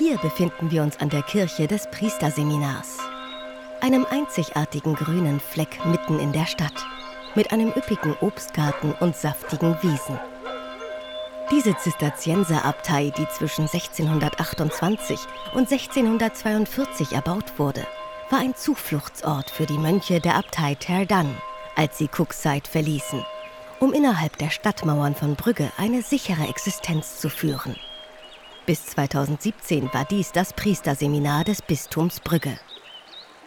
Hier 0.00 0.16
befinden 0.16 0.70
wir 0.70 0.82
uns 0.82 0.98
an 0.98 1.10
der 1.10 1.20
Kirche 1.20 1.66
des 1.66 1.86
Priesterseminars, 1.90 2.96
einem 3.82 4.06
einzigartigen 4.10 4.94
grünen 4.94 5.40
Fleck 5.40 5.84
mitten 5.84 6.18
in 6.18 6.32
der 6.32 6.46
Stadt, 6.46 6.86
mit 7.34 7.52
einem 7.52 7.68
üppigen 7.68 8.16
Obstgarten 8.22 8.94
und 9.00 9.14
saftigen 9.14 9.76
Wiesen. 9.82 10.18
Diese 11.50 11.76
Zisterzienserabtei, 11.76 13.12
die 13.14 13.28
zwischen 13.28 13.68
1628 13.68 15.20
und 15.52 15.70
1642 15.70 17.12
erbaut 17.12 17.58
wurde, 17.58 17.86
war 18.30 18.38
ein 18.38 18.54
Zufluchtsort 18.56 19.50
für 19.50 19.66
die 19.66 19.76
Mönche 19.76 20.18
der 20.18 20.36
Abtei 20.36 20.76
Terdan, 20.76 21.36
als 21.76 21.98
sie 21.98 22.08
Cookside 22.08 22.66
verließen, 22.66 23.22
um 23.80 23.92
innerhalb 23.92 24.38
der 24.38 24.48
Stadtmauern 24.48 25.14
von 25.14 25.34
Brügge 25.34 25.70
eine 25.76 26.00
sichere 26.00 26.48
Existenz 26.48 27.20
zu 27.20 27.28
führen. 27.28 27.76
Bis 28.70 28.86
2017 28.86 29.92
war 29.92 30.04
dies 30.04 30.30
das 30.30 30.52
Priesterseminar 30.52 31.42
des 31.42 31.60
Bistums 31.60 32.20
Brügge. 32.20 32.56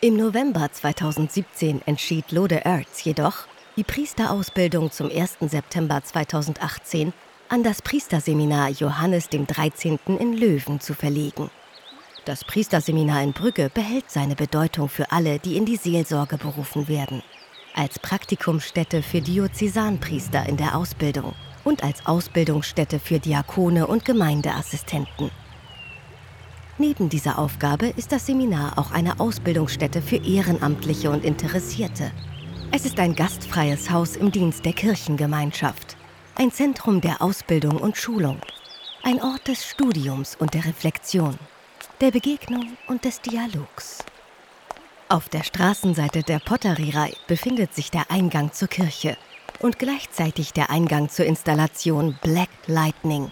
Im 0.00 0.16
November 0.16 0.70
2017 0.70 1.82
entschied 1.86 2.30
Lode 2.30 2.64
Erz 2.64 3.02
jedoch, 3.02 3.48
die 3.76 3.82
Priesterausbildung 3.82 4.92
zum 4.92 5.10
1. 5.10 5.38
September 5.40 6.04
2018 6.04 7.12
an 7.48 7.64
das 7.64 7.82
Priesterseminar 7.82 8.68
Johannes 8.68 9.28
dem 9.28 9.44
13. 9.44 9.98
in 10.06 10.34
Löwen 10.34 10.78
zu 10.78 10.94
verlegen. 10.94 11.50
Das 12.24 12.44
Priesterseminar 12.44 13.20
in 13.24 13.32
Brügge 13.32 13.72
behält 13.74 14.08
seine 14.12 14.36
Bedeutung 14.36 14.88
für 14.88 15.10
alle, 15.10 15.40
die 15.40 15.56
in 15.56 15.64
die 15.64 15.74
Seelsorge 15.74 16.38
berufen 16.38 16.86
werden. 16.86 17.24
Als 17.74 17.98
Praktikumsstätte 17.98 19.02
für 19.02 19.20
Diözesanpriester 19.20 20.48
in 20.48 20.56
der 20.56 20.76
Ausbildung 20.76 21.34
und 21.68 21.84
als 21.84 22.06
Ausbildungsstätte 22.06 22.98
für 22.98 23.18
Diakone 23.18 23.86
und 23.86 24.06
Gemeindeassistenten. 24.06 25.30
Neben 26.78 27.10
dieser 27.10 27.38
Aufgabe 27.38 27.88
ist 27.88 28.10
das 28.10 28.24
Seminar 28.24 28.78
auch 28.78 28.90
eine 28.90 29.20
Ausbildungsstätte 29.20 30.00
für 30.00 30.16
Ehrenamtliche 30.16 31.10
und 31.10 31.24
Interessierte. 31.24 32.10
Es 32.70 32.86
ist 32.86 32.98
ein 32.98 33.14
gastfreies 33.14 33.90
Haus 33.90 34.16
im 34.16 34.32
Dienst 34.32 34.64
der 34.64 34.72
Kirchengemeinschaft, 34.72 35.96
ein 36.36 36.50
Zentrum 36.50 37.02
der 37.02 37.20
Ausbildung 37.20 37.76
und 37.76 37.98
Schulung, 37.98 38.38
ein 39.02 39.20
Ort 39.20 39.46
des 39.48 39.66
Studiums 39.66 40.36
und 40.36 40.54
der 40.54 40.64
Reflexion 40.64 41.38
der 42.00 42.12
Begegnung 42.12 42.76
und 42.86 43.04
des 43.04 43.20
Dialogs. 43.20 43.98
Auf 45.08 45.28
der 45.28 45.42
Straßenseite 45.42 46.22
der 46.22 46.38
Potterierei 46.38 47.12
befindet 47.26 47.74
sich 47.74 47.90
der 47.90 48.10
Eingang 48.10 48.52
zur 48.52 48.68
Kirche 48.68 49.16
und 49.60 49.78
gleichzeitig 49.78 50.52
der 50.52 50.70
Eingang 50.70 51.08
zur 51.08 51.26
Installation 51.26 52.16
Black 52.22 52.50
Lightning 52.66 53.30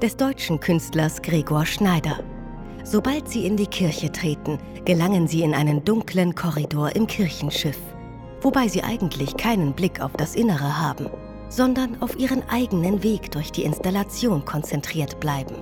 des 0.00 0.16
deutschen 0.16 0.60
Künstlers 0.60 1.22
Gregor 1.22 1.64
Schneider. 1.64 2.22
Sobald 2.82 3.28
sie 3.28 3.46
in 3.46 3.56
die 3.56 3.66
Kirche 3.66 4.12
treten, 4.12 4.58
gelangen 4.84 5.26
sie 5.26 5.42
in 5.42 5.54
einen 5.54 5.84
dunklen 5.84 6.34
Korridor 6.34 6.94
im 6.94 7.06
Kirchenschiff, 7.06 7.78
wobei 8.42 8.68
sie 8.68 8.82
eigentlich 8.82 9.36
keinen 9.36 9.72
Blick 9.72 10.00
auf 10.00 10.12
das 10.12 10.34
Innere 10.34 10.78
haben, 10.78 11.08
sondern 11.48 12.02
auf 12.02 12.18
ihren 12.18 12.46
eigenen 12.50 13.02
Weg 13.02 13.30
durch 13.30 13.50
die 13.50 13.62
Installation 13.62 14.44
konzentriert 14.44 15.20
bleiben. 15.20 15.54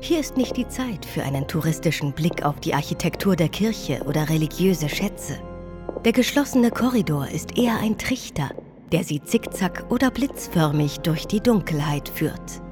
Hier 0.00 0.18
ist 0.18 0.36
nicht 0.36 0.56
die 0.56 0.66
Zeit 0.66 1.04
für 1.04 1.22
einen 1.22 1.46
touristischen 1.46 2.12
Blick 2.12 2.44
auf 2.44 2.58
die 2.58 2.74
Architektur 2.74 3.36
der 3.36 3.50
Kirche 3.50 4.02
oder 4.06 4.28
religiöse 4.28 4.88
Schätze. 4.88 5.38
Der 6.04 6.12
geschlossene 6.12 6.70
Korridor 6.70 7.28
ist 7.28 7.58
eher 7.58 7.78
ein 7.78 7.98
Trichter, 7.98 8.50
der 8.90 9.04
sie 9.04 9.22
zickzack 9.22 9.86
oder 9.90 10.10
blitzförmig 10.10 11.00
durch 11.00 11.26
die 11.26 11.40
Dunkelheit 11.40 12.08
führt. 12.08 12.62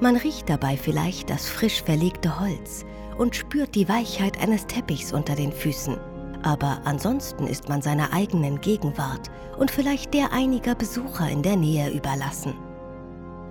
Man 0.00 0.16
riecht 0.16 0.48
dabei 0.48 0.76
vielleicht 0.76 1.30
das 1.30 1.48
frisch 1.48 1.82
verlegte 1.82 2.40
Holz 2.40 2.84
und 3.18 3.36
spürt 3.36 3.74
die 3.74 3.88
Weichheit 3.88 4.40
eines 4.40 4.66
Teppichs 4.66 5.12
unter 5.12 5.34
den 5.34 5.52
Füßen. 5.52 5.96
Aber 6.42 6.80
ansonsten 6.84 7.46
ist 7.46 7.68
man 7.68 7.82
seiner 7.82 8.12
eigenen 8.12 8.60
Gegenwart 8.60 9.30
und 9.58 9.70
vielleicht 9.70 10.14
der 10.14 10.32
einiger 10.32 10.74
Besucher 10.74 11.28
in 11.28 11.42
der 11.42 11.56
Nähe 11.56 11.90
überlassen. 11.90 12.54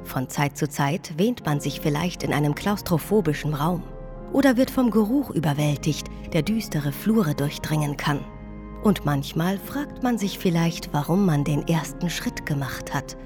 Von 0.04 0.28
Zeit 0.28 0.58
zu 0.58 0.68
Zeit 0.68 1.14
wähnt 1.18 1.46
man 1.46 1.60
sich 1.60 1.82
vielleicht 1.82 2.24
in 2.24 2.34
einem 2.34 2.56
klaustrophobischen 2.56 3.54
Raum 3.54 3.84
oder 4.34 4.58
wird 4.58 4.72
vom 4.72 4.90
Geruch 4.90 5.30
überwältigt, 5.30 6.08
der 6.34 6.42
düstere 6.42 6.92
Flure 6.92 7.36
durchdringen 7.36 7.96
kann. 7.96 8.26
Und 8.84 9.06
manchmal 9.06 9.58
fragt 9.58 10.04
man 10.04 10.18
sich 10.18 10.40
vielleicht, 10.40 10.94
warum 10.94 11.26
man 11.26 11.44
den 11.44 11.68
ersten 11.68 12.10
Schritt 12.10 12.46
gemacht 12.46 12.94
hat, 12.94 13.18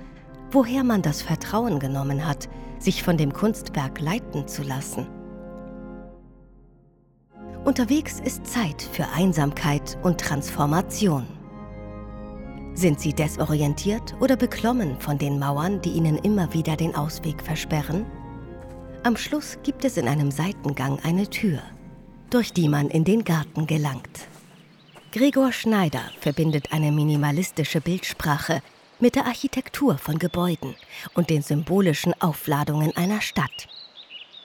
woher 0.51 0.83
man 0.83 1.01
das 1.01 1.21
Vertrauen 1.21 1.79
genommen 1.79 2.25
hat, 2.25 2.49
sich 2.79 3.03
von 3.03 3.17
dem 3.17 3.33
Kunstwerk 3.33 3.99
leiten 3.99 4.47
zu 4.47 4.63
lassen. 4.63 5.07
Unterwegs 7.65 8.19
ist 8.19 8.45
Zeit 8.45 8.81
für 8.81 9.07
Einsamkeit 9.15 9.97
und 10.03 10.19
Transformation. 10.19 11.25
Sind 12.73 12.99
sie 12.99 13.13
desorientiert 13.13 14.15
oder 14.19 14.35
beklommen 14.35 14.99
von 14.99 15.17
den 15.17 15.39
Mauern, 15.39 15.79
die 15.81 15.91
ihnen 15.91 16.17
immer 16.17 16.51
wieder 16.53 16.75
den 16.75 16.95
Ausweg 16.95 17.41
versperren? 17.41 18.05
Am 19.03 19.15
Schluss 19.15 19.59
gibt 19.63 19.85
es 19.85 19.97
in 19.97 20.07
einem 20.07 20.31
Seitengang 20.31 20.99
eine 21.03 21.29
Tür, 21.29 21.59
durch 22.29 22.51
die 22.51 22.67
man 22.67 22.89
in 22.89 23.03
den 23.03 23.23
Garten 23.23 23.67
gelangt. 23.67 24.27
Gregor 25.13 25.53
Schneider 25.53 26.01
verbindet 26.19 26.73
eine 26.73 26.91
minimalistische 26.91 27.79
Bildsprache 27.79 28.61
mit 28.99 29.15
der 29.15 29.25
Architektur 29.25 29.97
von 29.97 30.19
Gebäuden 30.19 30.75
und 31.13 31.29
den 31.29 31.41
symbolischen 31.41 32.19
Aufladungen 32.19 32.95
einer 32.97 33.21
Stadt. 33.21 33.67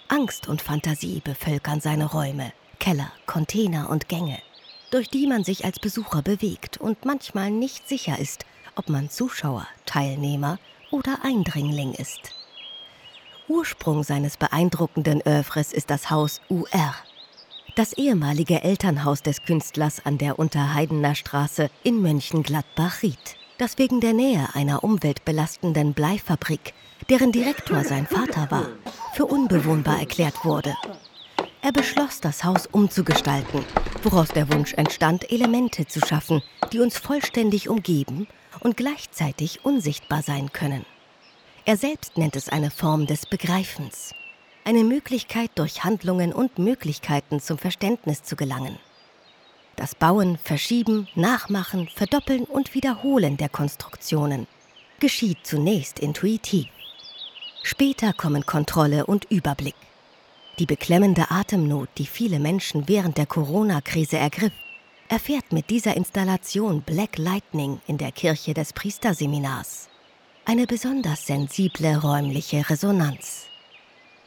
Angst 0.08 0.46
und 0.46 0.62
Fantasie 0.62 1.20
bevölkern 1.24 1.80
seine 1.80 2.06
Räume, 2.06 2.52
Keller, 2.78 3.10
Container 3.26 3.90
und 3.90 4.08
Gänge 4.08 4.38
durch 4.90 5.08
die 5.08 5.26
man 5.26 5.44
sich 5.44 5.64
als 5.64 5.78
Besucher 5.78 6.22
bewegt 6.22 6.78
und 6.78 7.04
manchmal 7.04 7.50
nicht 7.50 7.88
sicher 7.88 8.18
ist, 8.18 8.44
ob 8.74 8.88
man 8.88 9.10
Zuschauer, 9.10 9.66
Teilnehmer 9.86 10.58
oder 10.90 11.18
Eindringling 11.22 11.92
ist. 11.92 12.34
Ursprung 13.48 14.02
seines 14.02 14.36
beeindruckenden 14.36 15.22
Övres 15.26 15.72
ist 15.72 15.90
das 15.90 16.10
Haus 16.10 16.40
UR, 16.48 16.94
das 17.78 17.92
ehemalige 17.92 18.64
Elternhaus 18.64 19.22
des 19.22 19.44
Künstlers 19.44 20.04
an 20.04 20.18
der 20.18 20.40
Unterheidener 20.40 21.14
Straße 21.14 21.70
in 21.84 22.02
Mönchengladbach-Ried, 22.02 23.36
das 23.56 23.78
wegen 23.78 24.00
der 24.00 24.14
Nähe 24.14 24.48
einer 24.54 24.82
umweltbelastenden 24.82 25.94
Bleifabrik, 25.94 26.74
deren 27.08 27.30
Direktor 27.30 27.84
sein 27.84 28.08
Vater 28.08 28.50
war, 28.50 28.66
für 29.14 29.26
unbewohnbar 29.26 30.00
erklärt 30.00 30.44
wurde. 30.44 30.74
Er 31.62 31.70
beschloss, 31.70 32.20
das 32.20 32.42
Haus 32.42 32.66
umzugestalten, 32.66 33.64
woraus 34.02 34.30
der 34.30 34.52
Wunsch 34.52 34.74
entstand, 34.74 35.30
Elemente 35.30 35.86
zu 35.86 36.00
schaffen, 36.00 36.42
die 36.72 36.80
uns 36.80 36.98
vollständig 36.98 37.68
umgeben 37.68 38.26
und 38.58 38.76
gleichzeitig 38.76 39.64
unsichtbar 39.64 40.22
sein 40.22 40.52
können. 40.52 40.84
Er 41.64 41.76
selbst 41.76 42.18
nennt 42.18 42.34
es 42.34 42.48
eine 42.48 42.72
Form 42.72 43.06
des 43.06 43.24
Begreifens, 43.26 44.14
eine 44.68 44.84
Möglichkeit, 44.84 45.50
durch 45.54 45.82
Handlungen 45.82 46.34
und 46.34 46.58
Möglichkeiten 46.58 47.40
zum 47.40 47.56
Verständnis 47.56 48.22
zu 48.22 48.36
gelangen. 48.36 48.78
Das 49.76 49.94
Bauen, 49.94 50.36
Verschieben, 50.36 51.08
Nachmachen, 51.14 51.88
Verdoppeln 51.88 52.44
und 52.44 52.74
Wiederholen 52.74 53.38
der 53.38 53.48
Konstruktionen 53.48 54.46
geschieht 55.00 55.38
zunächst 55.42 55.98
intuitiv. 55.98 56.66
Später 57.62 58.12
kommen 58.12 58.44
Kontrolle 58.44 59.06
und 59.06 59.24
Überblick. 59.30 59.76
Die 60.58 60.66
beklemmende 60.66 61.30
Atemnot, 61.30 61.88
die 61.96 62.06
viele 62.06 62.38
Menschen 62.38 62.88
während 62.88 63.16
der 63.16 63.26
Corona-Krise 63.26 64.18
ergriff, 64.18 64.52
erfährt 65.08 65.50
mit 65.50 65.70
dieser 65.70 65.96
Installation 65.96 66.82
Black 66.82 67.16
Lightning 67.16 67.80
in 67.86 67.96
der 67.96 68.12
Kirche 68.12 68.52
des 68.52 68.74
Priesterseminars 68.74 69.88
eine 70.44 70.66
besonders 70.66 71.26
sensible 71.26 71.96
räumliche 71.96 72.68
Resonanz. 72.68 73.48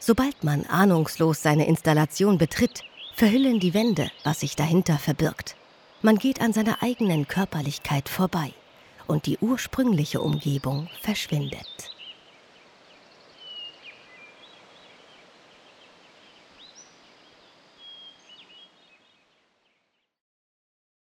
Sobald 0.03 0.43
man 0.43 0.65
ahnungslos 0.65 1.43
seine 1.43 1.67
Installation 1.67 2.39
betritt, 2.39 2.83
verhüllen 3.13 3.59
die 3.59 3.75
Wände, 3.75 4.09
was 4.23 4.39
sich 4.39 4.55
dahinter 4.55 4.97
verbirgt. 4.97 5.55
Man 6.01 6.15
geht 6.17 6.41
an 6.41 6.53
seiner 6.53 6.81
eigenen 6.81 7.27
Körperlichkeit 7.27 8.09
vorbei 8.09 8.51
und 9.05 9.27
die 9.27 9.37
ursprüngliche 9.37 10.19
Umgebung 10.19 10.89
verschwindet. 11.03 11.91